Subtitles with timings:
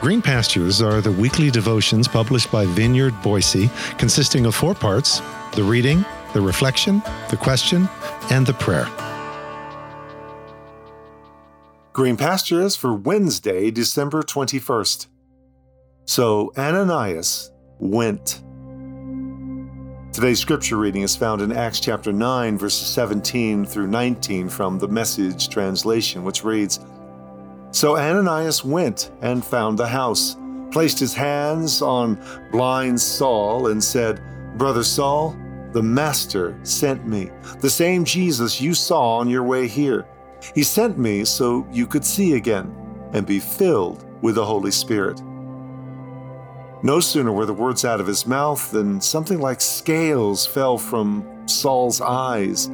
[0.00, 3.68] Green Pastures are the weekly devotions published by Vineyard Boise,
[3.98, 5.20] consisting of four parts
[5.52, 7.86] the reading, the reflection, the question,
[8.30, 8.88] and the prayer.
[11.92, 15.06] Green Pastures for Wednesday, December 21st.
[16.06, 18.42] So Ananias went.
[20.14, 24.88] Today's scripture reading is found in Acts chapter 9, verses 17 through 19 from the
[24.88, 26.80] Message translation, which reads
[27.72, 30.36] So Ananias went and found the house,
[30.72, 34.20] placed his hands on blind Saul, and said,
[34.56, 35.36] Brother Saul,
[35.72, 37.30] the Master sent me,
[37.60, 40.04] the same Jesus you saw on your way here.
[40.54, 42.74] He sent me so you could see again
[43.12, 45.22] and be filled with the Holy Spirit.
[46.82, 51.46] No sooner were the words out of his mouth than something like scales fell from
[51.46, 52.70] Saul's eyes.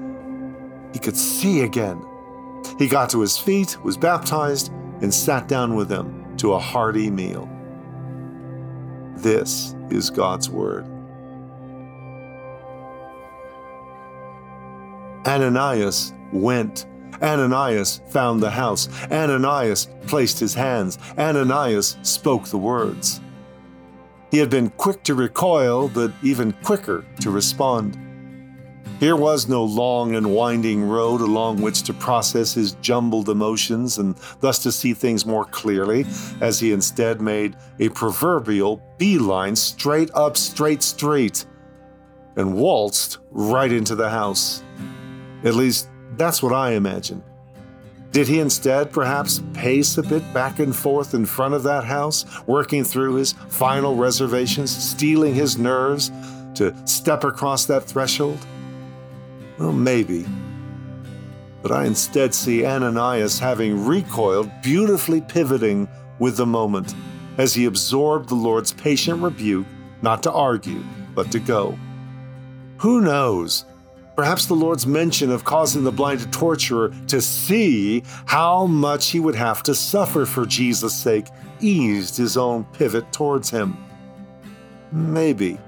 [0.92, 2.02] He could see again.
[2.78, 7.10] He got to his feet, was baptized, and sat down with them to a hearty
[7.10, 7.48] meal.
[9.16, 10.86] This is God's Word.
[15.26, 16.86] Ananias went
[17.22, 18.88] Ananias found the house.
[19.10, 20.98] Ananias placed his hands.
[21.18, 23.20] Ananias spoke the words.
[24.30, 27.98] He had been quick to recoil, but even quicker to respond.
[28.98, 34.16] Here was no long and winding road along which to process his jumbled emotions and
[34.40, 36.06] thus to see things more clearly,
[36.40, 41.44] as he instead made a proverbial beeline straight up Straight Street
[42.36, 44.62] and waltzed right into the house.
[45.44, 47.22] At least that's what I imagine.
[48.12, 52.24] Did he instead perhaps pace a bit back and forth in front of that house,
[52.46, 56.10] working through his final reservations, steeling his nerves
[56.54, 58.38] to step across that threshold?
[59.58, 60.26] Well, maybe.
[61.62, 66.94] But I instead see Ananias having recoiled, beautifully pivoting with the moment
[67.38, 69.66] as he absorbed the Lord's patient rebuke
[70.02, 70.84] not to argue,
[71.14, 71.78] but to go.
[72.78, 73.64] Who knows?
[74.16, 79.34] Perhaps the Lord's mention of causing the blinded torturer to see how much he would
[79.34, 81.26] have to suffer for Jesus' sake
[81.60, 83.76] eased his own pivot towards him.
[84.92, 85.58] Maybe.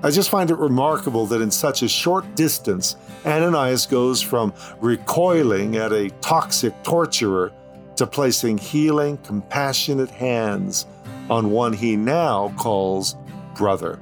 [0.00, 2.94] I just find it remarkable that in such a short distance,
[3.26, 7.52] Ananias goes from recoiling at a toxic torturer
[7.96, 10.86] to placing healing, compassionate hands
[11.28, 13.16] on one he now calls
[13.56, 13.98] brother.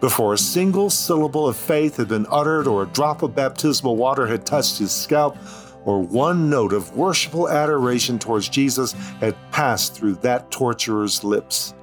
[0.00, 4.26] Before a single syllable of faith had been uttered, or a drop of baptismal water
[4.26, 5.36] had touched his scalp,
[5.84, 11.74] or one note of worshipful adoration towards Jesus had passed through that torturer's lips.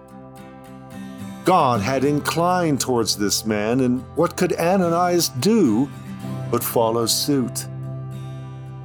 [1.47, 5.89] God had inclined towards this man, and what could Ananias do
[6.51, 7.67] but follow suit?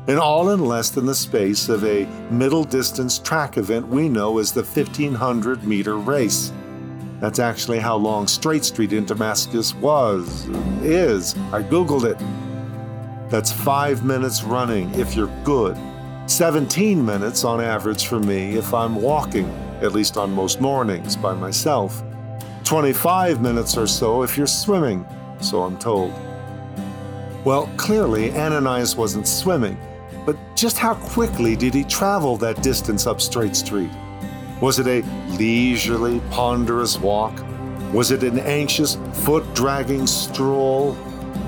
[0.06, 4.38] And all in less than the space of a middle distance track event we know
[4.38, 6.52] as the 1500 meter race.
[7.18, 10.46] That's actually how long Straight Street in Damascus was,
[10.84, 11.34] is.
[11.52, 13.28] I Googled it.
[13.28, 15.76] That's five minutes running if you're good,
[16.28, 21.34] 17 minutes on average for me if I'm walking, at least on most mornings by
[21.34, 22.04] myself,
[22.72, 25.06] 25 minutes or so if you're swimming,
[25.42, 26.10] so I'm told.
[27.44, 29.76] Well, clearly, Ananias wasn't swimming,
[30.24, 33.90] but just how quickly did he travel that distance up Straight Street?
[34.62, 35.02] Was it a
[35.36, 37.44] leisurely, ponderous walk?
[37.92, 40.96] Was it an anxious, foot dragging stroll?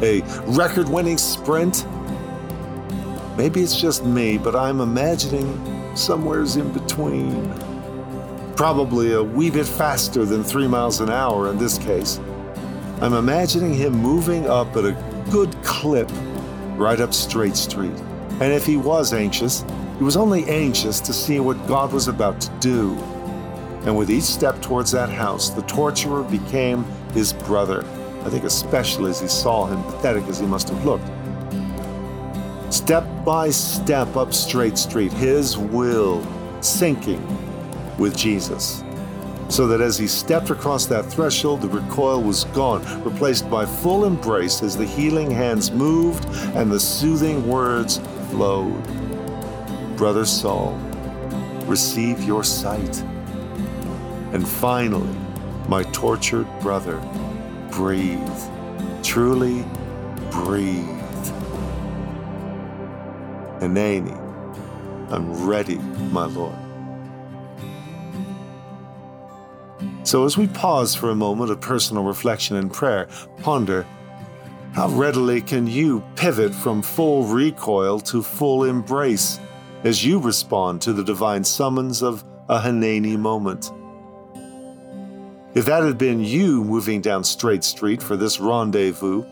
[0.03, 1.87] A record winning sprint?
[3.39, 7.74] Maybe it's just me, but I'm imagining somewheres in between.
[8.57, 12.21] Probably a wee bit faster than three miles an hour in this case.
[13.01, 14.97] I'm imagining him moving up at a
[15.31, 16.09] good clip
[16.77, 17.99] right up Straight Street.
[18.41, 19.65] And if he was anxious,
[19.99, 22.95] he was only anxious to see what God was about to do.
[23.85, 27.85] And with each step towards that house, the torturer became his brother.
[28.25, 31.11] I think, especially as he saw him, pathetic as he must have looked.
[32.73, 36.25] Step by step up Straight Street, his will
[36.63, 37.21] sinking
[37.99, 38.82] with Jesus.
[39.49, 44.05] So that as he stepped across that threshold, the recoil was gone, replaced by full
[44.05, 46.25] embrace as the healing hands moved
[46.56, 47.99] and the soothing words
[48.31, 48.82] flowed.
[49.96, 50.73] Brother Saul,
[51.67, 53.02] receive your sight.
[54.32, 55.14] And finally,
[55.69, 56.97] my tortured brother,
[57.70, 58.19] breathe.
[59.02, 59.64] Truly
[60.31, 60.88] breathe.
[63.61, 64.19] Hineni,
[65.11, 65.76] I'm ready,
[66.11, 66.63] my Lord.
[70.05, 73.09] So, as we pause for a moment of personal reflection and prayer,
[73.43, 73.87] ponder
[74.75, 79.41] how readily can you pivot from full recoil to full embrace
[79.83, 83.71] as you respond to the divine summons of a Hineni moment.
[85.55, 89.23] If that had been you moving down Straight Street for this rendezvous,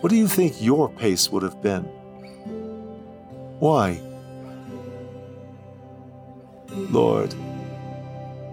[0.00, 1.84] what do you think your pace would have been?
[3.58, 4.00] Why?
[6.68, 7.34] Lord,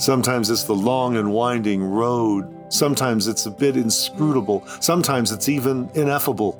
[0.01, 2.47] sometimes it's the long and winding road.
[2.69, 4.65] Sometimes it's a bit inscrutable.
[4.79, 6.57] Sometimes it's even ineffable.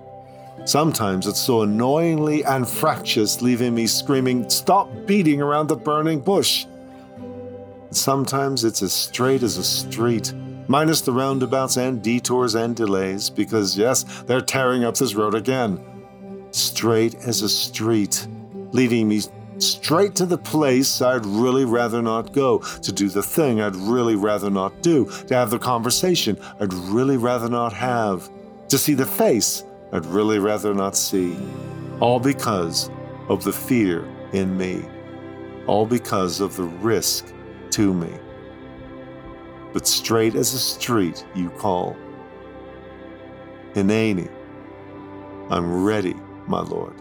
[0.65, 6.67] Sometimes it's so annoyingly anfractuous, leaving me screaming, Stop beating around the burning bush!
[7.89, 10.33] Sometimes it's as straight as a street,
[10.67, 15.83] minus the roundabouts and detours and delays, because yes, they're tearing up this road again.
[16.51, 18.27] Straight as a street,
[18.71, 19.21] leaving me
[19.61, 24.15] straight to the place I'd really rather not go, to do the thing I'd really
[24.15, 28.29] rather not do, to have the conversation I'd really rather not have,
[28.69, 31.37] to see the face I'd really rather not see.
[31.99, 32.89] All because
[33.29, 34.85] of the fear in me.
[35.67, 37.33] All because of the risk
[37.71, 38.09] to me.
[39.73, 41.95] But straight as a street you call.
[43.73, 44.29] Hineni,
[45.49, 46.15] I'm ready,
[46.47, 46.95] my Lord.